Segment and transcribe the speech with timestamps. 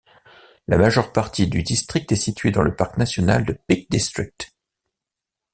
[0.67, 4.51] La majeure partie du district est située dans le parc national de Peak District.